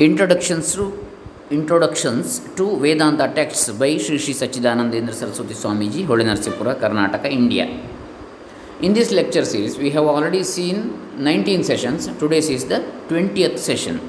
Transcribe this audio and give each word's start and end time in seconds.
Introductions 0.00 0.70
to 0.76 0.84
introductions 1.52 2.30
to 2.56 2.64
Vedanta 2.76 3.22
text 3.34 3.68
by 3.78 3.90
Shri 3.98 4.16
Shri 4.18 4.32
Sachchidanandendra 4.34 5.12
Saraswati 5.12 5.54
Swamiji 5.54 6.00
Holenarasipura 6.04 6.72
Karnataka 6.80 7.24
India 7.36 7.66
in 8.82 8.94
this 8.96 9.12
lecture 9.12 9.44
series 9.44 9.76
we 9.78 9.90
have 9.90 10.08
already 10.08 10.42
seen 10.44 10.82
nineteen 11.20 11.64
sessions 11.64 12.06
today's 12.20 12.48
is 12.50 12.64
the 12.70 12.78
twentieth 13.08 13.60
session 13.60 14.00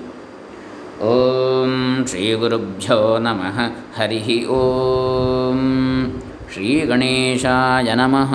ಓಂ 1.06 1.74
ಶ್ರೀ 2.08 2.26
ಗುರುಭ್ಯೋ 2.36 2.98
ನಮಃ 3.20 3.58
ಹರಿ 3.98 4.40
ಓಂ 4.58 5.62
ಶ್ರೀ 6.54 6.70
ಗಣೇಶಾಯ 6.86 7.94
ನಮಃ 7.96 8.34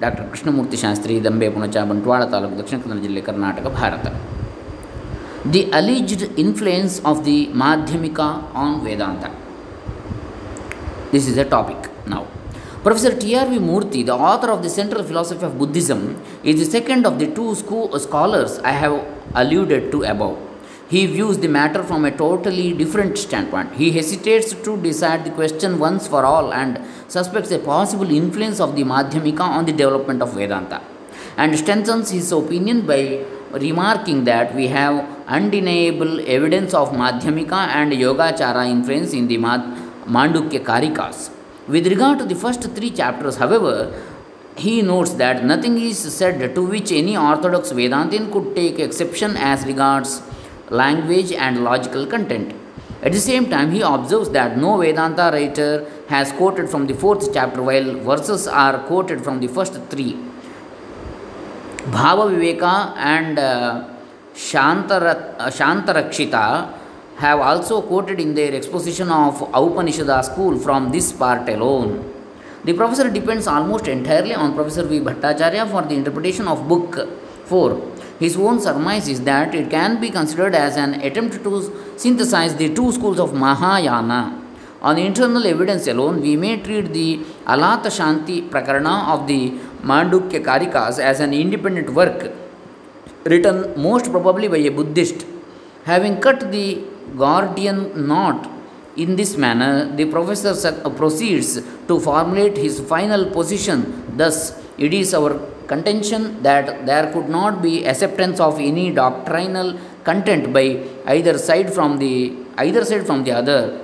doctor 0.00 0.24
Krishnamurthy 0.30 0.76
Shastri 0.76 1.14
Dambe 1.24 1.48
Punacha 1.48 1.76
Bantwal 1.90 2.22
taluk 2.24 2.58
Dakshina 2.58 2.78
Kannada 2.80 3.00
ಜಿಲ್ಲೆ 3.02 3.20
Karnataka 3.20 3.66
Bharat 3.76 4.06
the 5.52 5.70
alleged 5.70 6.22
influence 6.36 6.98
of 7.00 7.24
the 7.24 7.46
Madhyamika 7.48 8.52
on 8.54 8.82
Vedanta. 8.82 9.30
This 11.12 11.28
is 11.28 11.36
a 11.38 11.44
topic 11.44 11.88
now. 12.06 12.26
Professor 12.82 13.16
T.R.V. 13.16 13.58
Murthy, 13.58 14.04
the 14.04 14.14
author 14.14 14.50
of 14.50 14.62
the 14.62 14.68
Central 14.68 15.04
Philosophy 15.04 15.44
of 15.44 15.56
Buddhism, 15.58 16.20
is 16.42 16.56
the 16.58 16.64
second 16.64 17.06
of 17.06 17.18
the 17.18 17.28
two 17.34 17.54
school 17.54 17.94
uh, 17.94 17.98
scholars 17.98 18.58
I 18.60 18.72
have 18.72 19.04
alluded 19.34 19.92
to 19.92 20.02
above. 20.02 20.36
He 20.88 21.06
views 21.06 21.38
the 21.38 21.48
matter 21.48 21.82
from 21.82 22.04
a 22.04 22.10
totally 22.10 22.72
different 22.72 23.18
standpoint. 23.18 23.72
He 23.74 23.92
hesitates 23.92 24.52
to 24.52 24.76
decide 24.76 25.24
the 25.24 25.30
question 25.30 25.78
once 25.78 26.06
for 26.08 26.24
all 26.24 26.52
and 26.52 26.80
suspects 27.08 27.50
a 27.50 27.58
possible 27.58 28.10
influence 28.10 28.60
of 28.60 28.76
the 28.76 28.84
Madhyamika 28.84 29.40
on 29.40 29.64
the 29.64 29.72
development 29.72 30.22
of 30.22 30.34
Vedanta 30.34 30.80
and 31.36 31.58
strengthens 31.58 32.10
his 32.10 32.30
opinion 32.32 32.86
by 32.86 33.24
remarking 33.52 34.24
that 34.24 34.54
we 34.54 34.68
have 34.68 35.06
undeniable 35.26 36.20
evidence 36.28 36.74
of 36.74 36.90
Madhyamika 36.90 37.68
and 37.68 37.92
Yogachara 37.92 38.68
influence 38.68 39.12
in 39.12 39.28
the 39.28 39.38
Mandukya 39.38 40.60
Karikas. 40.64 41.30
With 41.68 41.86
regard 41.86 42.18
to 42.20 42.24
the 42.24 42.34
first 42.34 42.62
three 42.62 42.90
chapters, 42.90 43.36
however, 43.36 43.92
he 44.56 44.82
notes 44.82 45.14
that 45.14 45.44
nothing 45.44 45.78
is 45.78 45.98
said 45.98 46.54
to 46.54 46.62
which 46.64 46.92
any 46.92 47.16
orthodox 47.16 47.72
Vedantin 47.72 48.32
could 48.32 48.54
take 48.54 48.78
exception 48.78 49.36
as 49.36 49.66
regards 49.66 50.22
language 50.70 51.32
and 51.32 51.62
logical 51.64 52.06
content. 52.06 52.54
At 53.02 53.12
the 53.12 53.20
same 53.20 53.50
time, 53.50 53.72
he 53.72 53.82
observes 53.82 54.30
that 54.30 54.56
no 54.56 54.78
Vedanta 54.78 55.30
writer 55.32 55.86
has 56.08 56.32
quoted 56.32 56.70
from 56.70 56.86
the 56.86 56.94
fourth 56.94 57.32
chapter, 57.34 57.62
while 57.62 57.94
verses 57.96 58.48
are 58.48 58.78
quoted 58.86 59.22
from 59.22 59.40
the 59.40 59.48
first 59.48 59.74
three. 59.90 60.16
Bhava 61.86 62.28
Viveka 62.28 62.96
and 62.96 63.38
Shantara, 64.34 65.36
uh, 65.38 65.48
Shantarakshita 65.48 66.74
have 67.16 67.38
also 67.38 67.80
quoted 67.80 68.18
in 68.18 68.34
their 68.34 68.52
exposition 68.54 69.08
of 69.08 69.38
Upanishada 69.52 70.24
school 70.24 70.58
from 70.58 70.90
this 70.90 71.12
part 71.12 71.48
alone. 71.48 72.12
The 72.64 72.72
professor 72.72 73.08
depends 73.08 73.46
almost 73.46 73.86
entirely 73.86 74.34
on 74.34 74.56
Professor 74.56 74.82
V. 74.82 74.98
Bhattacharya 74.98 75.70
for 75.70 75.82
the 75.82 75.94
interpretation 75.94 76.48
of 76.48 76.66
Book 76.66 77.08
4. 77.44 77.80
His 78.18 78.36
own 78.36 78.60
surmise 78.60 79.06
is 79.06 79.20
that 79.20 79.54
it 79.54 79.70
can 79.70 80.00
be 80.00 80.10
considered 80.10 80.56
as 80.56 80.76
an 80.76 80.94
attempt 81.02 81.44
to 81.44 81.94
synthesize 81.96 82.56
the 82.56 82.74
two 82.74 82.90
schools 82.90 83.20
of 83.20 83.32
Mahayana. 83.32 84.42
On 84.82 84.98
internal 84.98 85.46
evidence 85.46 85.86
alone, 85.86 86.20
we 86.20 86.36
may 86.36 86.60
treat 86.60 86.92
the 86.92 87.18
Alata 87.46 87.90
Shanti 87.90 88.48
Prakarana 88.50 89.08
of 89.14 89.26
the 89.26 89.52
Mandukya 89.82 90.42
Karikas 90.44 90.98
as 90.98 91.20
an 91.20 91.32
independent 91.32 91.90
work 91.90 92.32
written 93.24 93.80
most 93.80 94.10
probably 94.10 94.48
by 94.48 94.58
a 94.58 94.70
Buddhist. 94.70 95.26
Having 95.84 96.20
cut 96.20 96.50
the 96.50 96.82
Gordian 97.16 98.06
knot 98.06 98.50
in 98.96 99.16
this 99.16 99.36
manner, 99.36 99.94
the 99.94 100.06
professor 100.06 100.54
su- 100.54 100.68
uh, 100.68 100.90
proceeds 100.90 101.60
to 101.88 102.00
formulate 102.00 102.56
his 102.56 102.80
final 102.80 103.26
position. 103.26 104.04
Thus, 104.16 104.60
it 104.78 104.92
is 104.94 105.14
our 105.14 105.38
contention 105.66 106.42
that 106.42 106.86
there 106.86 107.12
could 107.12 107.28
not 107.28 107.62
be 107.62 107.84
acceptance 107.84 108.40
of 108.40 108.58
any 108.58 108.90
doctrinal 108.90 109.78
content 110.04 110.52
by 110.52 110.82
either 111.06 111.36
side 111.38 111.72
from 111.72 111.98
the 111.98 112.36
either 112.58 112.84
side 112.84 113.06
from 113.06 113.24
the 113.24 113.32
other, 113.32 113.82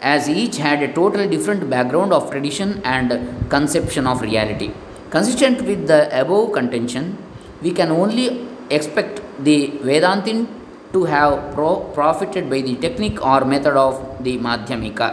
as 0.00 0.28
each 0.28 0.58
had 0.58 0.82
a 0.82 0.92
totally 0.92 1.26
different 1.26 1.68
background 1.68 2.12
of 2.12 2.30
tradition 2.30 2.80
and 2.84 3.08
conception 3.50 4.06
of 4.06 4.20
reality. 4.22 4.70
Consistent 5.10 5.62
with 5.62 5.86
the 5.86 6.08
above 6.20 6.52
contention, 6.52 7.16
we 7.62 7.70
can 7.72 7.90
only 7.90 8.46
expect 8.70 9.20
the 9.44 9.68
Vedantin 9.88 10.46
to 10.92 11.04
have 11.04 11.54
pro- 11.54 11.80
profited 11.94 12.50
by 12.50 12.60
the 12.60 12.74
technique 12.76 13.24
or 13.24 13.44
method 13.44 13.76
of 13.76 14.24
the 14.24 14.36
Madhyamika. 14.38 15.08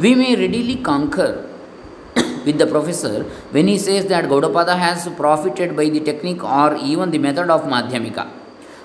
We 0.00 0.14
may 0.14 0.36
readily 0.36 0.76
concur 0.76 1.46
with 2.46 2.58
the 2.58 2.66
professor 2.66 3.22
when 3.52 3.68
he 3.68 3.78
says 3.78 4.04
that 4.06 4.24
Gaudapada 4.26 4.78
has 4.78 5.08
profited 5.08 5.74
by 5.76 5.88
the 5.88 6.00
technique 6.00 6.44
or 6.44 6.76
even 6.76 7.10
the 7.10 7.18
method 7.18 7.50
of 7.50 7.62
Madhyamika. 7.62 8.28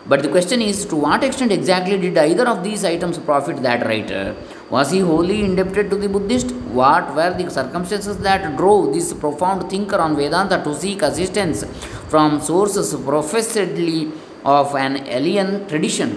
But 0.06 0.22
the 0.22 0.30
question 0.30 0.62
is 0.62 0.86
to 0.86 0.96
what 0.96 1.24
extent 1.24 1.52
exactly 1.52 1.98
did 1.98 2.18
either 2.18 2.48
of 2.48 2.64
these 2.64 2.84
items 2.84 3.18
profit 3.18 3.62
that 3.64 3.86
writer? 3.86 4.36
Was 4.74 4.90
he 4.90 5.00
wholly 5.00 5.44
indebted 5.48 5.90
to 5.92 5.98
the 6.04 6.10
Buddhist? 6.10 6.52
What 6.80 7.14
were 7.16 7.32
the 7.40 7.48
circumstances 7.52 8.18
that 8.28 8.58
drove 8.58 8.94
this 8.94 9.14
profound 9.14 9.70
thinker 9.70 9.98
on 9.98 10.16
Vedanta 10.16 10.58
to 10.64 10.74
seek 10.74 11.04
assistance 11.04 11.64
from 12.12 12.42
sources 12.42 12.96
professedly 12.96 14.12
of 14.44 14.74
an 14.76 14.98
alien 15.06 15.68
tradition? 15.68 16.10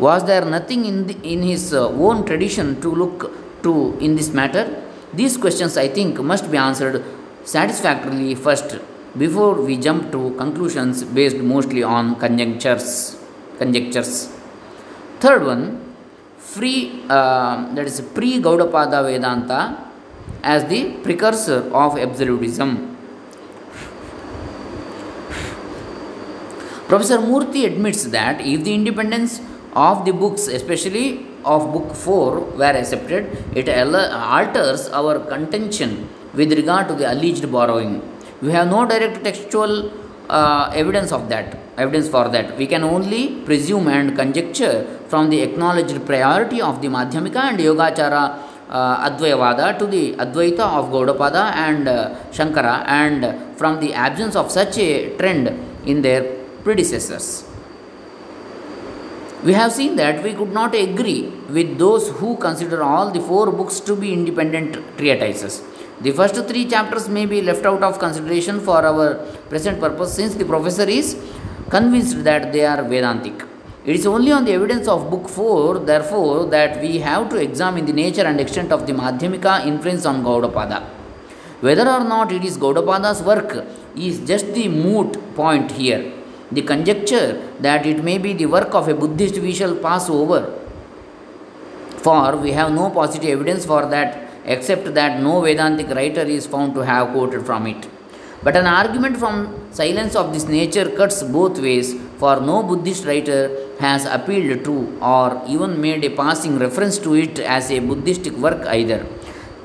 Was 0.00 0.24
there 0.24 0.44
nothing 0.44 0.86
in, 0.86 1.06
the, 1.06 1.14
in 1.22 1.42
his 1.42 1.72
uh, 1.72 1.88
own 1.88 2.24
tradition 2.24 2.80
to 2.80 2.88
look 2.88 3.30
to 3.62 3.96
in 4.00 4.16
this 4.16 4.30
matter? 4.30 4.64
These 5.12 5.36
questions, 5.36 5.76
I 5.76 5.86
think, 5.86 6.20
must 6.20 6.50
be 6.50 6.56
answered 6.56 7.04
satisfactorily 7.44 8.34
first 8.34 8.78
before 9.16 9.54
we 9.54 9.76
jump 9.76 10.10
to 10.10 10.34
conclusions 10.36 11.04
based 11.04 11.36
mostly 11.36 11.84
on 11.84 12.16
conjectures. 12.16 13.16
conjectures. 13.58 14.28
Third 15.20 15.44
one, 15.44 15.83
free 16.54 17.02
uh, 17.08 17.74
that 17.74 17.86
is 17.92 18.00
pre 18.16 18.40
Gaudapada 18.46 18.98
Vedanta 19.08 19.60
as 20.42 20.64
the 20.72 20.80
precursor 21.04 21.60
of 21.84 21.98
absolutism. 21.98 22.70
Professor 26.88 27.18
Murthy 27.18 27.64
admits 27.66 28.04
that 28.16 28.40
if 28.40 28.62
the 28.62 28.74
independence 28.74 29.40
of 29.74 30.04
the 30.04 30.12
books, 30.12 30.46
especially 30.48 31.26
of 31.44 31.72
book 31.72 31.94
4, 31.94 32.40
were 32.60 32.74
accepted, 32.80 33.24
it 33.54 33.68
al- 33.68 33.96
alters 34.36 34.88
our 34.88 35.18
contention 35.18 36.08
with 36.34 36.52
regard 36.52 36.88
to 36.88 36.94
the 36.94 37.10
alleged 37.12 37.50
borrowing. 37.50 38.02
We 38.42 38.52
have 38.52 38.68
no 38.68 38.86
direct 38.86 39.24
textual 39.24 39.90
uh, 40.28 40.70
evidence 40.74 41.10
of 41.12 41.28
that, 41.30 41.58
evidence 41.76 42.08
for 42.08 42.28
that. 42.28 42.56
We 42.56 42.66
can 42.66 42.84
only 42.84 43.40
presume 43.42 43.88
and 43.88 44.14
conjecture 44.16 45.00
from 45.14 45.30
the 45.32 45.40
acknowledged 45.48 45.98
priority 46.10 46.60
of 46.68 46.82
the 46.82 46.88
Madhyamika 46.88 47.40
and 47.48 47.58
Yogachara 47.66 48.22
uh, 48.68 49.08
Advayavada 49.08 49.78
to 49.80 49.86
the 49.86 50.04
Advaita 50.24 50.64
of 50.78 50.84
Gaudapada 50.94 51.42
and 51.66 51.86
uh, 51.86 52.16
Shankara, 52.36 52.76
and 53.00 53.20
from 53.56 53.78
the 53.78 53.92
absence 53.94 54.34
of 54.34 54.50
such 54.50 54.76
a 54.78 55.16
trend 55.18 55.46
in 55.86 56.02
their 56.02 56.22
predecessors. 56.64 57.44
We 59.44 59.52
have 59.52 59.72
seen 59.72 59.94
that 60.02 60.24
we 60.24 60.32
could 60.34 60.52
not 60.52 60.74
agree 60.74 61.22
with 61.58 61.78
those 61.78 62.08
who 62.18 62.36
consider 62.38 62.82
all 62.82 63.12
the 63.12 63.20
four 63.20 63.52
books 63.52 63.78
to 63.88 63.94
be 63.94 64.12
independent 64.12 64.98
treatises. 64.98 65.62
The 66.00 66.10
first 66.10 66.34
three 66.48 66.64
chapters 66.64 67.08
may 67.08 67.26
be 67.26 67.40
left 67.40 67.64
out 67.66 67.82
of 67.84 68.00
consideration 68.00 68.58
for 68.58 68.84
our 68.84 69.14
present 69.50 69.78
purpose 69.78 70.12
since 70.14 70.34
the 70.34 70.44
professor 70.44 70.88
is 71.00 71.16
convinced 71.70 72.24
that 72.24 72.52
they 72.52 72.64
are 72.66 72.82
Vedantic. 72.82 73.53
It 73.86 73.96
is 73.96 74.06
only 74.06 74.32
on 74.32 74.46
the 74.46 74.52
evidence 74.52 74.88
of 74.88 75.10
book 75.10 75.28
4, 75.28 75.80
therefore, 75.80 76.46
that 76.46 76.80
we 76.80 77.00
have 77.00 77.28
to 77.28 77.36
examine 77.36 77.84
the 77.84 77.92
nature 77.92 78.22
and 78.22 78.40
extent 78.40 78.72
of 78.72 78.86
the 78.86 78.94
Madhyamika 78.94 79.66
influence 79.66 80.06
on 80.06 80.24
Gaudapada. 80.24 80.82
Whether 81.60 81.86
or 81.86 82.02
not 82.02 82.32
it 82.32 82.44
is 82.44 82.56
Gaudapada's 82.56 83.22
work 83.22 83.62
is 83.94 84.20
just 84.20 84.54
the 84.54 84.68
moot 84.68 85.18
point 85.34 85.72
here. 85.72 86.12
The 86.50 86.62
conjecture 86.62 87.46
that 87.60 87.84
it 87.84 88.02
may 88.02 88.16
be 88.16 88.32
the 88.32 88.46
work 88.46 88.74
of 88.74 88.88
a 88.88 88.94
Buddhist 88.94 89.36
we 89.38 89.52
shall 89.52 89.76
pass 89.76 90.08
over, 90.08 90.58
for 91.98 92.36
we 92.36 92.52
have 92.52 92.72
no 92.72 92.88
positive 92.88 93.28
evidence 93.28 93.66
for 93.66 93.84
that 93.86 94.30
except 94.46 94.94
that 94.94 95.20
no 95.20 95.42
Vedantic 95.42 95.88
writer 95.88 96.22
is 96.22 96.46
found 96.46 96.74
to 96.74 96.80
have 96.80 97.12
quoted 97.12 97.44
from 97.44 97.66
it. 97.66 97.86
But 98.42 98.56
an 98.56 98.66
argument 98.66 99.16
from 99.16 99.68
silence 99.72 100.14
of 100.14 100.32
this 100.32 100.44
nature 100.44 100.90
cuts 100.90 101.22
both 101.22 101.58
ways, 101.58 101.94
for 102.18 102.40
no 102.40 102.62
Buddhist 102.62 103.06
writer 103.06 103.63
has 103.78 104.04
appealed 104.04 104.64
to 104.64 104.98
or 105.00 105.42
even 105.46 105.80
made 105.80 106.04
a 106.04 106.10
passing 106.10 106.58
reference 106.58 106.98
to 106.98 107.14
it 107.14 107.38
as 107.38 107.70
a 107.70 107.78
Buddhistic 107.80 108.34
work 108.34 108.66
either. 108.66 109.06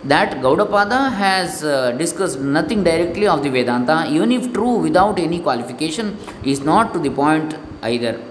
That 0.04 0.38
Gaudapada 0.42 1.12
has 1.12 1.64
uh, 1.64 1.92
discussed 1.92 2.40
nothing 2.40 2.84
directly 2.84 3.28
of 3.28 3.44
the 3.44 3.50
Vedanta, 3.50 4.08
even 4.10 4.32
if 4.32 4.54
true 4.54 4.78
without 4.78 5.20
any 5.20 5.40
qualification, 5.40 6.18
is 6.44 6.62
not 6.62 6.94
to 6.94 7.00
the 7.00 7.10
point 7.10 7.56
either. 7.84 8.29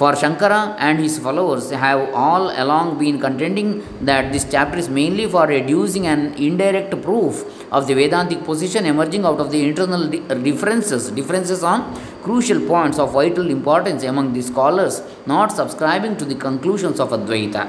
For 0.00 0.12
Shankara 0.12 0.76
and 0.78 0.98
his 0.98 1.18
followers 1.18 1.70
have 1.70 2.14
all 2.14 2.44
along 2.62 2.98
been 2.98 3.16
contending 3.20 3.68
that 4.00 4.32
this 4.32 4.46
chapter 4.50 4.78
is 4.78 4.88
mainly 4.88 5.26
for 5.26 5.46
reducing 5.46 6.06
an 6.06 6.20
indirect 6.46 6.92
proof 7.02 7.34
of 7.70 7.86
the 7.86 7.92
Vedantic 7.92 8.42
position 8.42 8.86
emerging 8.86 9.26
out 9.26 9.40
of 9.40 9.50
the 9.50 9.60
internal 9.62 10.08
differences, 10.08 11.10
differences 11.10 11.62
on 11.62 11.80
crucial 12.22 12.66
points 12.66 12.98
of 12.98 13.12
vital 13.12 13.50
importance 13.50 14.02
among 14.02 14.32
the 14.32 14.40
scholars 14.40 15.02
not 15.26 15.52
subscribing 15.52 16.16
to 16.16 16.24
the 16.24 16.34
conclusions 16.46 16.98
of 16.98 17.10
Advaita. 17.10 17.68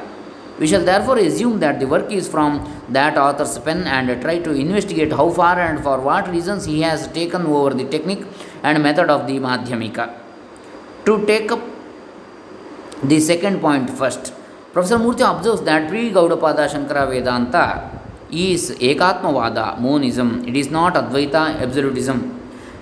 We 0.57 0.67
shall 0.67 0.85
therefore 0.85 1.17
assume 1.17 1.59
that 1.59 1.81
the 1.81 1.87
work 1.87 2.13
is 2.13 2.29
from 2.29 2.51
that 2.87 3.17
author's 3.17 3.59
pen 3.59 3.83
and 3.87 4.21
try 4.21 4.39
to 4.39 4.53
investigate 4.53 5.11
how 5.11 5.31
far 5.31 5.59
and 5.59 5.83
for 5.83 5.99
what 5.99 6.31
reasons 6.31 6.63
he 6.63 6.79
has 6.83 7.09
taken 7.09 7.45
over 7.45 7.73
the 7.73 7.83
technique 7.83 8.23
and 8.63 8.81
method 8.81 9.09
of 9.09 9.27
the 9.27 9.33
Madhyamika. 9.33 10.17
To 11.07 11.25
take 11.25 11.51
up 11.51 11.59
the 13.03 13.19
second 13.19 13.61
point 13.61 13.89
first, 13.89 14.33
Professor 14.73 14.97
Murthy 14.97 15.29
observes 15.29 15.61
that 15.63 15.89
pre 15.89 16.11
Gaudapada 16.11 16.69
Shankara 16.69 17.09
Vedanta 17.09 17.99
is 18.31 18.71
Ekatmavada, 18.71 19.77
monism. 19.79 20.47
It 20.47 20.55
is 20.55 20.69
not 20.69 20.93
Advaita, 20.93 21.59
absolutism. 21.59 22.37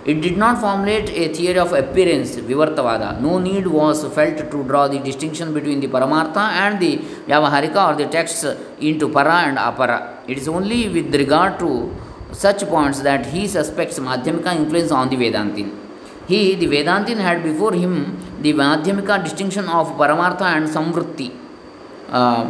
It 0.05 0.21
did 0.21 0.37
not 0.37 0.59
formulate 0.59 1.09
a 1.09 1.33
theory 1.33 1.59
of 1.59 1.73
appearance, 1.73 2.35
Vivartavada. 2.35 3.19
No 3.19 3.39
need 3.39 3.67
was 3.67 4.03
felt 4.13 4.37
to 4.37 4.63
draw 4.63 4.87
the 4.87 4.99
distinction 4.99 5.53
between 5.53 5.79
the 5.79 5.87
Paramartha 5.87 6.37
and 6.37 6.79
the 6.79 6.97
Vyavaharika 7.27 7.93
or 7.93 7.95
the 7.95 8.07
texts 8.07 8.45
into 8.79 9.09
Para 9.09 9.45
and 9.47 9.57
Apara. 9.57 10.17
It 10.27 10.37
is 10.37 10.47
only 10.47 10.89
with 10.89 11.13
regard 11.15 11.59
to 11.59 11.95
such 12.31 12.65
points 12.67 13.01
that 13.01 13.25
he 13.25 13.47
suspects 13.47 13.99
Madhyamika 13.99 14.55
influence 14.55 14.91
on 14.91 15.09
the 15.09 15.15
Vedantin. 15.15 15.88
He, 16.29 16.55
the 16.61 16.67
Vedantin, 16.67 17.17
had 17.27 17.43
before 17.43 17.73
him 17.73 17.93
the 18.41 18.53
Madhyamika 18.53 19.23
distinction 19.23 19.65
of 19.67 19.87
Paramartha 19.99 20.47
and 20.55 20.67
Samvritti, 20.75 21.29
uh, 22.09 22.43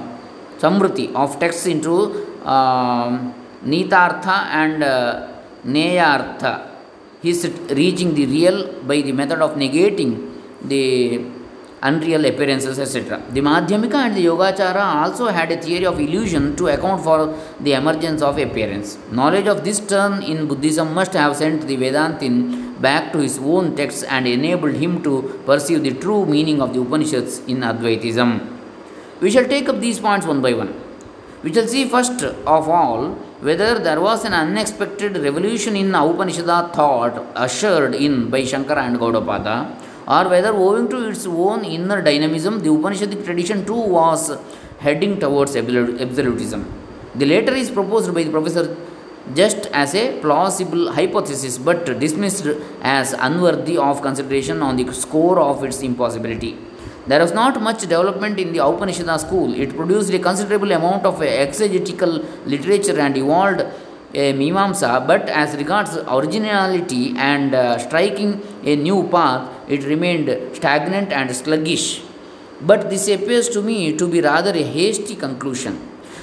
Samvritti 0.57 1.13
of 1.15 1.39
texts 1.39 1.65
into 1.65 1.93
uh, 2.43 3.09
Nitartha 3.63 4.37
and 4.61 4.83
uh, 4.83 5.27
Neyartha. 5.65 6.53
He 7.21 7.29
is 7.29 7.49
reaching 7.69 8.13
the 8.15 8.25
real 8.25 8.81
by 8.83 9.01
the 9.01 9.13
method 9.13 9.39
of 9.41 9.55
negating 9.55 10.11
the 10.61 11.23
unreal 11.81 12.25
appearances, 12.25 12.77
etc. 12.79 13.21
The 13.31 13.39
Madhyamika 13.39 13.95
and 13.95 14.15
the 14.15 14.25
Yogachara 14.25 15.03
also 15.03 15.27
had 15.27 15.51
a 15.53 15.61
theory 15.61 15.85
of 15.85 15.99
illusion 15.99 16.57
to 16.57 16.67
account 16.67 17.01
for 17.01 17.37
the 17.61 17.73
emergence 17.73 18.21
of 18.21 18.37
appearance. 18.37 18.97
Knowledge 19.09 19.47
of 19.47 19.63
this 19.63 19.79
term 19.79 20.21
in 20.21 20.47
Buddhism 20.49 20.93
must 20.93 21.13
have 21.13 21.37
sent 21.37 21.65
the 21.65 21.77
Vedantin 21.77 22.68
back 22.81 23.11
to 23.13 23.19
his 23.19 23.37
own 23.37 23.75
texts 23.75 24.03
and 24.03 24.27
enabled 24.27 24.75
him 24.75 25.03
to 25.03 25.41
perceive 25.45 25.83
the 25.83 25.93
true 25.93 26.25
meaning 26.25 26.61
of 26.61 26.73
the 26.73 26.81
Upanishads 26.81 27.39
in 27.39 27.59
Advaitism. 27.59 28.57
We 29.21 29.31
shall 29.31 29.47
take 29.47 29.67
up 29.67 29.79
these 29.79 29.99
points 29.99 30.25
one 30.25 30.41
by 30.41 30.53
one. 30.53 30.73
We 31.43 31.53
shall 31.53 31.67
see 31.67 31.85
first 31.87 32.21
of 32.23 32.69
all 32.69 33.11
whether 33.41 33.79
there 33.79 34.01
was 34.01 34.25
an 34.25 34.33
unexpected 34.33 35.17
revolution 35.17 35.75
in 35.75 35.95
Upanishad 35.95 36.73
thought 36.73 37.17
ushered 37.35 37.95
in 37.95 38.29
by 38.29 38.41
Shankara 38.41 38.87
and 38.87 38.97
Gaudapada, 38.97 39.55
or 40.07 40.29
whether 40.29 40.49
owing 40.49 40.89
to 40.89 41.09
its 41.09 41.25
own 41.25 41.63
inner 41.63 42.01
dynamism, 42.01 42.59
the 42.59 42.69
Upanishadic 42.69 43.23
tradition 43.23 43.65
too 43.65 43.73
was 43.73 44.37
heading 44.79 45.19
towards 45.19 45.55
absolutism. 45.55 46.65
The 47.15 47.25
latter 47.25 47.53
is 47.53 47.69
proposed 47.69 48.13
by 48.13 48.23
the 48.23 48.31
professor 48.31 48.75
just 49.33 49.67
as 49.67 49.93
a 49.95 50.19
plausible 50.21 50.91
hypothesis 50.93 51.57
but 51.57 51.85
dismissed 51.99 52.47
as 52.81 53.13
unworthy 53.13 53.77
of 53.77 54.01
consideration 54.01 54.61
on 54.61 54.75
the 54.75 54.93
score 54.93 55.39
of 55.39 55.63
its 55.63 55.81
impossibility. 55.81 56.57
There 57.07 57.19
was 57.19 57.33
not 57.33 57.61
much 57.61 57.81
development 57.81 58.39
in 58.39 58.51
the 58.51 58.59
Upanishada 58.59 59.19
school. 59.19 59.53
It 59.53 59.75
produced 59.75 60.13
a 60.13 60.19
considerable 60.19 60.71
amount 60.71 61.05
of 61.05 61.21
exegetical 61.21 62.23
literature 62.45 62.99
and 62.99 63.17
evolved 63.17 63.61
a 64.13 64.33
Mimamsa, 64.33 65.05
but 65.05 65.29
as 65.29 65.55
regards 65.55 65.95
originality 65.97 67.13
and 67.17 67.53
uh, 67.53 67.77
striking 67.77 68.41
a 68.63 68.75
new 68.75 69.07
path, 69.07 69.49
it 69.67 69.83
remained 69.83 70.55
stagnant 70.55 71.11
and 71.11 71.35
sluggish. 71.35 72.01
But 72.61 72.89
this 72.89 73.07
appears 73.07 73.49
to 73.49 73.61
me 73.61 73.95
to 73.97 74.07
be 74.07 74.21
rather 74.21 74.51
a 74.51 74.63
hasty 74.63 75.15
conclusion. 75.15 75.79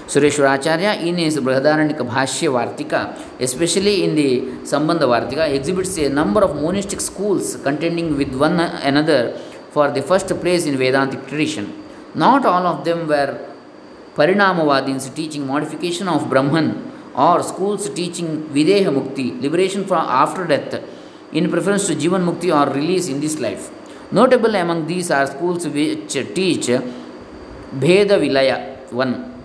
Brihadaranyaka 0.06 2.04
Bhashya 2.08 2.50
Vartika, 2.50 3.16
especially 3.40 4.04
in 4.04 4.14
the 4.14 4.40
Sambandha 4.62 5.06
Vartika, 5.06 5.52
exhibits 5.52 5.98
a 5.98 6.08
number 6.08 6.42
of 6.42 6.54
monistic 6.54 7.00
schools 7.00 7.56
contending 7.56 8.16
with 8.16 8.34
one 8.34 8.60
another 8.60 9.38
for 9.70 9.90
the 9.90 10.02
first 10.02 10.28
place 10.40 10.64
in 10.66 10.76
Vedantic 10.76 11.26
tradition. 11.26 11.82
Not 12.14 12.46
all 12.46 12.66
of 12.66 12.84
them 12.84 13.08
were 13.08 13.38
Parinamavadins 14.14 15.14
teaching 15.14 15.46
modification 15.46 16.08
of 16.08 16.30
Brahman 16.30 16.92
or 17.14 17.42
schools 17.42 17.90
teaching 17.90 18.44
Videha 18.48 18.86
Mukti, 18.86 19.40
liberation 19.42 19.84
from 19.84 20.06
after 20.06 20.46
death, 20.46 20.82
in 21.32 21.50
preference 21.50 21.86
to 21.88 21.94
Jivan 21.94 22.24
Mukti 22.24 22.54
or 22.54 22.72
release 22.72 23.08
in 23.08 23.20
this 23.20 23.38
life. 23.38 23.70
Notable 24.12 24.54
among 24.54 24.86
these 24.86 25.10
are 25.10 25.26
schools 25.26 25.66
which 25.66 26.12
teach 26.12 26.68
Bheda 26.68 28.16
Vilaya 28.22 28.90
1 28.92 29.35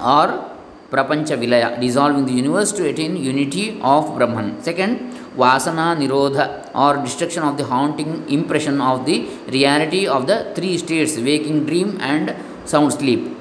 or 0.00 0.56
Prapancha 0.90 1.36
Vilaya, 1.36 1.80
dissolving 1.80 2.26
the 2.26 2.32
universe 2.32 2.72
to 2.72 2.88
attain 2.88 3.16
unity 3.16 3.80
of 3.82 4.16
Brahman. 4.16 4.62
Second, 4.62 5.12
Vasana 5.36 5.96
Nirodha 5.96 6.70
or 6.74 7.02
destruction 7.02 7.42
of 7.42 7.56
the 7.56 7.64
haunting 7.64 8.28
impression 8.28 8.80
of 8.80 9.04
the 9.04 9.28
reality 9.48 10.06
of 10.06 10.26
the 10.26 10.52
three 10.54 10.78
states 10.78 11.16
waking, 11.18 11.66
dream, 11.66 11.98
and 12.00 12.34
sound 12.64 12.92
sleep. 12.92 13.36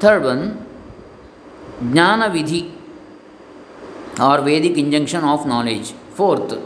Third 0.00 0.24
one, 0.24 0.66
Jnana 1.82 2.30
Vidhi 2.34 2.72
or 4.18 4.40
Vedic 4.42 4.78
injunction 4.78 5.22
of 5.22 5.46
knowledge. 5.46 5.92
Fourth, 6.14 6.58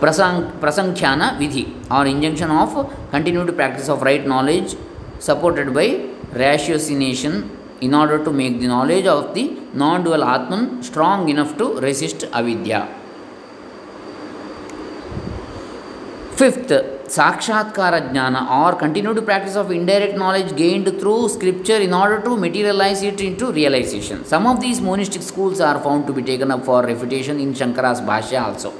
Prasang, 0.00 0.52
Prasankhya 0.60 1.38
Vidhi 1.38 1.90
or 1.90 2.06
injunction 2.06 2.50
of 2.50 2.94
continued 3.10 3.56
practice 3.56 3.88
of 3.88 4.02
right 4.02 4.26
knowledge 4.26 4.76
supported 5.18 5.72
by 5.72 5.86
ratiocination 6.34 7.48
in 7.86 7.92
order 8.00 8.18
to 8.26 8.32
make 8.40 8.56
the 8.62 8.68
knowledge 8.72 9.06
of 9.06 9.34
the 9.36 9.44
non 9.82 10.02
dual 10.04 10.24
Atman 10.34 10.82
strong 10.82 11.28
enough 11.28 11.52
to 11.60 11.66
resist 11.86 12.24
avidya. 12.40 12.82
Fifth, 16.40 16.70
Sakshatkara 17.16 17.98
Jnana 18.10 18.42
or 18.58 18.74
continued 18.76 19.24
practice 19.24 19.54
of 19.54 19.70
indirect 19.70 20.16
knowledge 20.16 20.56
gained 20.56 20.88
through 21.00 21.28
scripture 21.28 21.80
in 21.86 21.92
order 21.92 22.20
to 22.22 22.36
materialize 22.36 23.02
it 23.02 23.20
into 23.20 23.52
realization. 23.52 24.24
Some 24.24 24.46
of 24.46 24.60
these 24.60 24.80
monistic 24.80 25.22
schools 25.22 25.60
are 25.60 25.78
found 25.86 26.06
to 26.06 26.12
be 26.12 26.22
taken 26.22 26.50
up 26.50 26.64
for 26.64 26.82
refutation 26.82 27.38
in 27.38 27.52
Shankara's 27.52 28.00
Bhashya 28.00 28.42
also. 28.42 28.72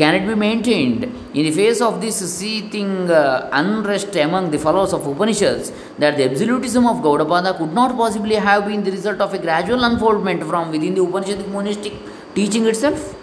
Can 0.00 0.14
it 0.18 0.26
be 0.26 0.34
maintained 0.34 1.02
in 1.38 1.42
the 1.46 1.50
face 1.50 1.80
of 1.86 2.00
this 2.00 2.16
seething 2.36 3.10
uh, 3.10 3.50
unrest 3.52 4.14
among 4.16 4.50
the 4.50 4.58
followers 4.58 4.92
of 4.96 5.06
Upanishads 5.06 5.66
that 5.98 6.16
the 6.16 6.24
absolutism 6.28 6.86
of 6.86 7.02
Gaudapada 7.06 7.50
could 7.58 7.74
not 7.74 7.90
possibly 7.98 8.36
have 8.36 8.66
been 8.68 8.82
the 8.82 8.92
result 8.92 9.20
of 9.20 9.34
a 9.34 9.38
gradual 9.38 9.84
unfoldment 9.84 10.42
from 10.44 10.70
within 10.70 10.94
the 10.94 11.02
Upanishadic 11.02 11.48
monistic 11.56 11.92
teaching 12.34 12.64
itself? 12.66 13.14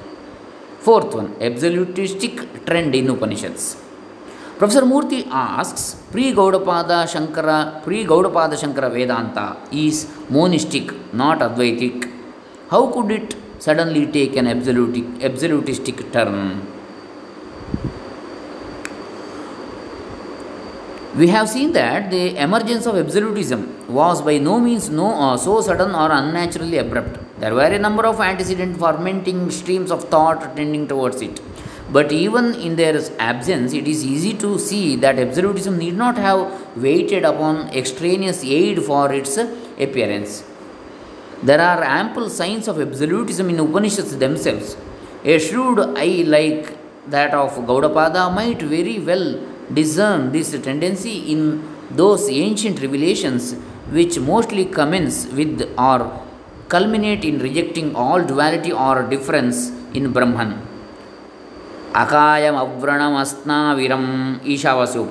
Fourth 0.79 1.15
one, 1.15 1.35
absolutistic 1.41 2.65
trend 2.67 2.93
in 2.93 3.09
Upanishads. 3.09 3.63
Professor 4.59 4.81
Murthy 4.81 5.27
asks, 5.31 5.95
pre-Gaudapada 6.11 6.99
Shankara, 7.13 7.83
pre-Gaudapada 7.83 8.55
Shankara 8.61 8.91
Vedanta 8.91 9.57
is 9.71 10.05
monistic, 10.29 11.13
not 11.13 11.39
Advaitic. 11.39 12.11
How 12.69 12.85
could 12.91 13.11
it 13.11 13.35
suddenly 13.59 14.05
take 14.07 14.35
an 14.35 14.47
absolutic, 14.47 15.05
absolutistic 15.23 16.11
turn? 16.11 16.65
We 21.15 21.29
have 21.29 21.49
seen 21.49 21.71
that 21.71 22.11
the 22.11 22.37
emergence 22.37 22.85
of 22.85 22.95
absolutism 22.95 23.61
was 23.87 24.21
by 24.21 24.37
no 24.37 24.59
means 24.59 24.89
no, 24.91 25.07
uh, 25.13 25.35
so 25.35 25.61
sudden 25.61 25.95
or 25.95 26.11
unnaturally 26.11 26.77
abrupt. 26.77 27.17
There 27.39 27.55
were 27.55 27.71
a 27.77 27.79
number 27.79 28.05
of 28.05 28.19
antecedent 28.21 28.77
fermenting 28.77 29.49
streams 29.49 29.89
of 29.89 30.03
thought 30.09 30.55
tending 30.55 30.87
towards 30.87 31.23
it. 31.23 31.41
But 31.89 32.11
even 32.11 32.53
in 32.55 32.75
their 32.75 33.01
absence, 33.17 33.73
it 33.73 33.87
is 33.87 34.05
easy 34.05 34.33
to 34.35 34.59
see 34.59 34.95
that 34.97 35.17
absolutism 35.17 35.79
need 35.79 35.95
not 35.95 36.17
have 36.17 36.77
waited 36.77 37.23
upon 37.23 37.69
extraneous 37.69 38.43
aid 38.43 38.83
for 38.83 39.11
its 39.11 39.37
appearance. 39.37 40.43
There 41.43 41.61
are 41.61 41.83
ample 41.83 42.29
signs 42.29 42.67
of 42.67 42.81
absolutism 42.81 43.49
in 43.49 43.59
Upanishads 43.59 44.17
themselves. 44.17 44.75
A 45.23 45.37
shrewd 45.37 45.79
eye 45.95 46.23
like 46.25 46.75
that 47.07 47.33
of 47.33 47.51
Gaudapada 47.67 48.33
might 48.33 48.61
very 48.61 48.99
well 48.99 49.39
discern 49.71 50.31
this 50.31 50.51
tendency 50.61 51.31
in 51.31 51.63
those 51.91 52.27
ancient 52.29 52.81
revelations 52.81 53.53
which 53.91 54.19
mostly 54.19 54.65
commence 54.65 55.27
with 55.27 55.61
or 55.77 56.23
culminate 56.69 57.23
in 57.23 57.39
rejecting 57.39 57.95
all 57.95 58.21
duality 58.23 58.71
or 58.71 59.03
difference 59.03 59.69
in 59.93 60.11
Brahman. 60.11 60.59
Akayam 61.93 62.55
Avranam 62.55 63.15
Asnaviram 63.21 64.39
Ishavasya 64.39 65.07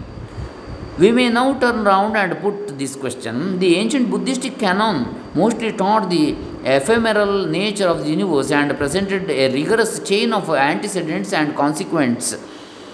We 0.97 1.11
may 1.11 1.29
now 1.29 1.59
turn 1.59 1.83
round 1.83 2.17
and 2.17 2.41
put 2.41 2.79
this 2.79 2.95
question. 2.95 3.59
The 3.59 3.75
ancient 3.75 4.09
Buddhistic 4.09 4.57
canon 4.57 4.97
mostly 5.35 5.71
taught 5.71 6.09
the 6.09 6.35
ephemeral 6.64 7.46
nature 7.46 7.86
of 7.86 8.04
the 8.04 8.10
universe 8.10 8.50
and 8.50 8.76
presented 8.78 9.30
a 9.30 9.52
rigorous 9.52 10.00
chain 10.00 10.32
of 10.32 10.48
antecedents 10.50 11.32
and 11.32 11.54
consequents 11.54 12.36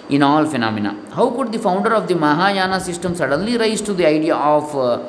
in 0.08 0.22
all 0.22 0.44
phenomena. 0.44 0.96
How 1.12 1.30
could 1.30 1.52
the 1.52 1.58
founder 1.58 1.94
of 1.94 2.08
the 2.08 2.14
Mahayana 2.14 2.80
system 2.80 3.14
suddenly 3.14 3.56
rise 3.56 3.80
to 3.82 3.94
the 3.94 4.06
idea 4.06 4.34
of 4.34 4.74
uh, 4.74 5.08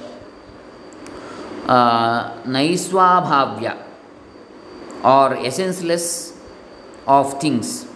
uh, 1.67 2.43
Naiswabhavya 2.43 3.77
or 5.03 5.35
essenceless 5.37 6.37
of 7.07 7.41
things? 7.41 7.87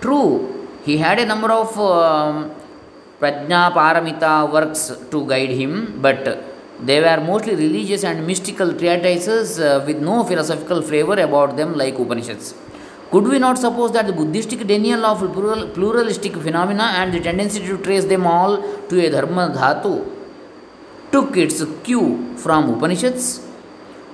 True, 0.00 0.68
he 0.84 0.98
had 0.98 1.18
a 1.18 1.26
number 1.26 1.50
of 1.50 1.76
um, 1.80 2.52
Prajna 3.20 3.72
Paramita 3.72 4.52
works 4.52 4.92
to 5.10 5.26
guide 5.26 5.50
him, 5.50 6.00
but 6.00 6.44
they 6.80 7.00
were 7.00 7.20
mostly 7.20 7.54
religious 7.54 8.04
and 8.04 8.26
mystical 8.26 8.72
treatises 8.74 9.58
uh, 9.58 9.82
with 9.86 9.98
no 9.98 10.24
philosophical 10.24 10.82
flavor 10.82 11.14
about 11.14 11.56
them 11.56 11.74
like 11.74 11.98
Upanishads. 11.98 12.54
Could 13.10 13.28
we 13.28 13.38
not 13.38 13.56
suppose 13.56 13.92
that 13.92 14.06
the 14.06 14.12
Buddhistic 14.12 14.66
denial 14.66 15.06
of 15.06 15.20
plural, 15.32 15.68
pluralistic 15.68 16.34
phenomena 16.34 16.92
and 16.96 17.14
the 17.14 17.20
tendency 17.20 17.60
to 17.60 17.78
trace 17.78 18.04
them 18.04 18.26
all 18.26 18.56
to 18.88 19.06
a 19.06 19.10
dharma 19.10 19.52
dhatu 19.56 20.12
took 21.12 21.36
its 21.36 21.64
cue 21.84 22.36
from 22.36 22.74
Upanishads? 22.74 23.46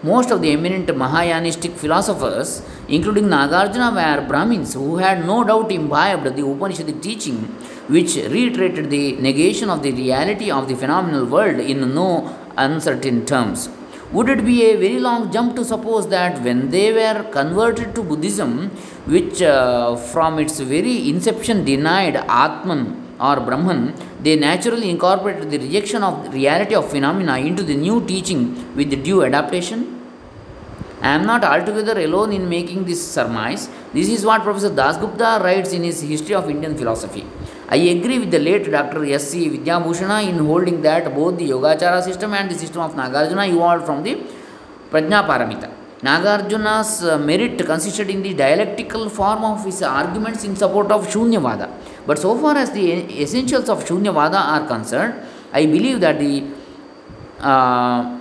Most 0.04 0.30
of 0.30 0.42
the 0.42 0.50
eminent 0.50 0.88
Mahayanistic 0.88 1.76
philosophers, 1.76 2.60
including 2.88 3.26
Nagarjuna, 3.26 3.94
were 3.94 4.26
Brahmins 4.26 4.74
who 4.74 4.96
had 4.96 5.24
no 5.24 5.44
doubt 5.44 5.70
imbibed 5.70 6.24
the 6.24 6.42
Upanishadic 6.42 7.00
teaching, 7.00 7.36
which 7.88 8.16
reiterated 8.16 8.90
the 8.90 9.12
negation 9.12 9.70
of 9.70 9.82
the 9.82 9.92
reality 9.92 10.50
of 10.50 10.66
the 10.68 10.74
phenomenal 10.74 11.24
world 11.24 11.60
in 11.60 11.94
no 11.94 12.36
uncertain 12.56 13.24
terms. 13.26 13.68
Would 14.12 14.28
it 14.28 14.44
be 14.44 14.64
a 14.70 14.76
very 14.76 14.98
long 15.00 15.32
jump 15.32 15.56
to 15.56 15.64
suppose 15.64 16.08
that 16.08 16.42
when 16.42 16.68
they 16.68 16.92
were 16.92 17.24
converted 17.30 17.94
to 17.94 18.02
Buddhism, 18.02 18.68
which 19.06 19.40
uh, 19.40 19.96
from 19.96 20.38
its 20.38 20.60
very 20.60 21.08
inception 21.08 21.64
denied 21.64 22.16
Atman 22.16 22.82
or 23.18 23.36
Brahman, 23.40 23.94
they 24.22 24.36
naturally 24.36 24.90
incorporated 24.90 25.50
the 25.50 25.58
rejection 25.58 26.02
of 26.02 26.24
the 26.24 26.30
reality 26.30 26.74
of 26.74 26.90
phenomena 26.90 27.38
into 27.38 27.62
the 27.62 27.74
new 27.74 28.04
teaching 28.04 28.76
with 28.76 28.90
the 28.90 28.96
due 28.96 29.24
adaptation? 29.24 30.00
I 31.00 31.14
am 31.14 31.24
not 31.24 31.42
altogether 31.42 31.98
alone 31.98 32.32
in 32.32 32.48
making 32.48 32.84
this 32.84 33.00
surmise. 33.04 33.68
This 33.94 34.08
is 34.08 34.24
what 34.24 34.42
Professor 34.42 34.70
Dasgupta 34.70 35.42
writes 35.42 35.72
in 35.72 35.84
his 35.84 36.02
History 36.02 36.34
of 36.34 36.48
Indian 36.48 36.76
Philosophy. 36.76 37.24
I 37.74 37.76
agree 37.94 38.18
with 38.18 38.30
the 38.30 38.38
late 38.38 38.70
Dr. 38.70 39.02
S.C. 39.14 39.48
Vidyabhushana 39.48 40.28
in 40.28 40.38
holding 40.46 40.82
that 40.82 41.14
both 41.14 41.38
the 41.38 41.48
Yogachara 41.52 42.02
system 42.02 42.34
and 42.34 42.50
the 42.50 42.54
system 42.54 42.82
of 42.82 42.94
Nagarjuna 42.94 43.48
evolved 43.48 43.86
from 43.86 44.02
the 44.02 44.14
Prajna 44.90 45.26
Paramita. 45.26 45.70
Nagarjuna's 46.02 47.02
uh, 47.02 47.16
merit 47.16 47.64
consisted 47.64 48.10
in 48.10 48.22
the 48.22 48.34
dialectical 48.34 49.08
form 49.08 49.42
of 49.44 49.64
his 49.64 49.80
arguments 49.82 50.44
in 50.44 50.54
support 50.54 50.90
of 50.90 51.06
Shunyavada. 51.06 51.70
But 52.06 52.18
so 52.18 52.36
far 52.36 52.58
as 52.58 52.72
the 52.72 53.22
essentials 53.22 53.70
of 53.70 53.82
Shunyavada 53.84 54.40
are 54.54 54.66
concerned, 54.66 55.14
I 55.50 55.64
believe 55.64 56.00
that 56.00 56.18
the 56.18 56.44
uh, 57.40 58.18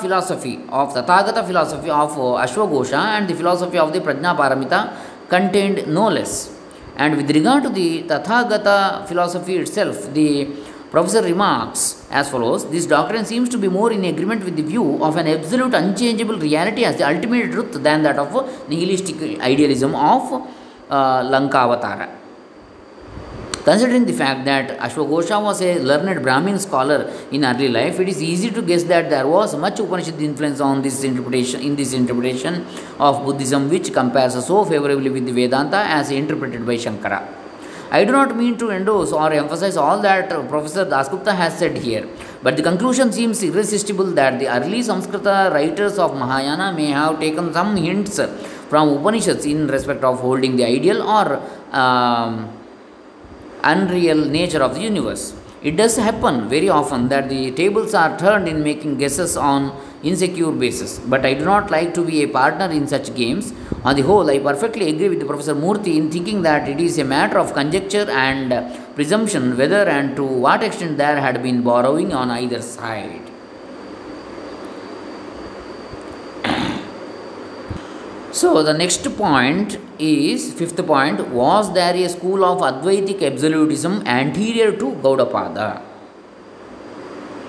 philosophy 0.00 0.56
of 0.70 0.92
Tathagata 0.92 1.46
philosophy 1.46 1.90
of 1.90 2.10
uh, 2.18 2.44
Ashvaghosha 2.44 2.98
and 3.16 3.28
the 3.28 3.34
philosophy 3.34 3.78
of 3.78 3.92
the 3.92 4.00
Prajna 4.00 4.36
Paramita 4.36 5.28
contained 5.28 5.86
no 5.86 6.08
less. 6.08 6.55
And 6.96 7.16
with 7.16 7.30
regard 7.30 7.62
to 7.64 7.68
the 7.68 8.02
Tathagata 8.04 9.06
philosophy 9.06 9.56
itself, 9.56 10.12
the 10.14 10.48
professor 10.90 11.22
remarks 11.22 12.06
as 12.10 12.30
follows 12.30 12.64
This 12.70 12.86
doctrine 12.86 13.24
seems 13.24 13.48
to 13.50 13.58
be 13.58 13.68
more 13.68 13.92
in 13.92 14.04
agreement 14.04 14.44
with 14.44 14.56
the 14.56 14.62
view 14.62 15.04
of 15.04 15.16
an 15.16 15.26
absolute 15.26 15.74
unchangeable 15.74 16.38
reality 16.38 16.84
as 16.84 16.96
the 16.96 17.06
ultimate 17.06 17.52
truth 17.52 17.72
than 17.82 18.02
that 18.02 18.18
of 18.18 18.32
nihilistic 18.68 19.40
idealism 19.40 19.94
of 19.94 20.48
uh, 20.88 21.22
Lankavatara. 21.32 22.15
Considering 23.66 24.04
the 24.06 24.12
fact 24.12 24.44
that 24.44 24.78
Ashvaghosha 24.78 25.42
was 25.42 25.60
a 25.60 25.80
learned 25.80 26.22
Brahmin 26.22 26.56
scholar 26.56 27.12
in 27.32 27.44
early 27.44 27.68
life, 27.68 27.98
it 27.98 28.08
is 28.08 28.22
easy 28.22 28.48
to 28.48 28.62
guess 28.62 28.84
that 28.84 29.10
there 29.10 29.26
was 29.26 29.56
much 29.56 29.80
Upanishad 29.80 30.20
influence 30.22 30.60
on 30.60 30.82
this 30.82 31.02
interpretation 31.02 31.60
in 31.60 31.74
this 31.74 31.92
interpretation 31.92 32.64
of 33.00 33.24
Buddhism, 33.24 33.68
which 33.68 33.92
compares 33.92 34.34
so 34.46 34.64
favorably 34.64 35.10
with 35.10 35.26
the 35.26 35.32
Vedanta 35.32 35.78
as 35.78 36.12
interpreted 36.12 36.64
by 36.64 36.76
Shankara. 36.76 37.26
I 37.90 38.04
do 38.04 38.12
not 38.12 38.36
mean 38.36 38.56
to 38.58 38.70
endorse 38.70 39.10
or 39.10 39.32
emphasize 39.32 39.76
all 39.76 40.00
that 40.00 40.28
Professor 40.48 40.84
Dasgupta 40.84 41.34
has 41.34 41.58
said 41.58 41.76
here, 41.76 42.06
but 42.44 42.56
the 42.56 42.62
conclusion 42.62 43.10
seems 43.10 43.42
irresistible 43.42 44.12
that 44.20 44.38
the 44.38 44.46
early 44.46 44.78
Samskrita 44.78 45.52
writers 45.52 45.98
of 45.98 46.14
Mahayana 46.16 46.72
may 46.72 46.90
have 46.90 47.18
taken 47.18 47.52
some 47.52 47.74
hints 47.74 48.20
from 48.68 48.90
Upanishads 48.90 49.44
in 49.44 49.66
respect 49.66 50.04
of 50.04 50.20
holding 50.20 50.54
the 50.54 50.64
ideal 50.64 51.02
or 51.02 51.42
um, 51.72 52.55
unreal 53.72 54.22
nature 54.38 54.62
of 54.66 54.74
the 54.76 54.82
universe. 54.92 55.24
It 55.68 55.76
does 55.80 55.96
happen 55.96 56.48
very 56.48 56.68
often 56.68 57.08
that 57.12 57.28
the 57.28 57.50
tables 57.60 57.92
are 58.02 58.16
turned 58.18 58.46
in 58.52 58.62
making 58.62 58.98
guesses 58.98 59.36
on 59.36 59.60
insecure 60.02 60.52
basis, 60.52 60.98
but 61.12 61.26
I 61.26 61.34
do 61.34 61.44
not 61.44 61.70
like 61.70 61.92
to 61.94 62.04
be 62.10 62.22
a 62.22 62.28
partner 62.28 62.68
in 62.78 62.86
such 62.86 63.14
games. 63.14 63.52
On 63.84 63.96
the 63.96 64.02
whole, 64.02 64.30
I 64.30 64.38
perfectly 64.38 64.90
agree 64.90 65.08
with 65.08 65.26
Professor 65.26 65.54
Murthy 65.54 65.96
in 65.96 66.10
thinking 66.10 66.42
that 66.42 66.68
it 66.68 66.80
is 66.80 66.98
a 66.98 67.04
matter 67.04 67.38
of 67.38 67.54
conjecture 67.54 68.08
and 68.10 68.54
presumption 68.94 69.56
whether 69.56 69.84
and 69.96 70.14
to 70.16 70.24
what 70.24 70.62
extent 70.62 70.98
there 70.98 71.20
had 71.20 71.42
been 71.42 71.62
borrowing 71.62 72.12
on 72.12 72.30
either 72.30 72.62
side. 72.62 73.25
So 78.35 78.63
the 78.63 78.73
next 78.73 79.03
point 79.17 79.77
is 79.99 80.53
fifth 80.53 80.85
point 80.87 81.27
was 81.29 81.73
there 81.73 81.95
a 81.95 82.07
school 82.07 82.45
of 82.45 82.59
Advaitic 82.61 83.21
absolutism 83.21 84.03
anterior 84.05 84.71
to 84.71 84.93
Gaudapada? 85.03 85.81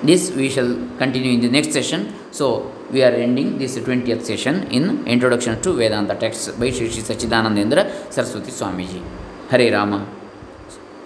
This 0.02 0.32
we 0.32 0.48
shall 0.48 0.74
continue 0.98 1.32
in 1.34 1.40
the 1.40 1.48
next 1.48 1.72
session. 1.72 2.12
So 2.32 2.72
we 2.90 3.04
are 3.04 3.12
ending 3.12 3.58
this 3.58 3.78
20th 3.78 4.22
session 4.22 4.64
in 4.72 5.06
Introduction 5.06 5.60
to 5.62 5.74
Vedanta 5.74 6.16
texts 6.16 6.48
by 6.50 6.70
Sri 6.70 6.90
Sri 6.90 7.02
Sachidanandendra 7.02 8.12
Saraswati 8.12 8.50
Swamiji. 8.50 9.02
Hare 9.48 9.72
Rama. 9.72 10.04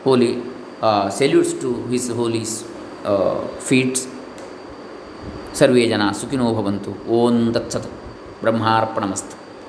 Holy 0.04 0.42
uh, 0.80 1.10
salutes 1.10 1.52
to 1.54 1.86
his 1.88 2.08
holy 2.08 2.44
uh, 3.04 3.46
feet. 3.60 4.06
सर्वे 5.58 5.86
जना 5.88 6.06
सुखिनो 6.20 6.46
भवन्तु 6.56 6.90
ओं 7.16 7.36
तत्सत् 7.52 7.86
ब्रह्मार्पणमस्तु 8.42 9.39